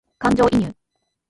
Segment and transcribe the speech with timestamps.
[0.17, 0.73] 感情移入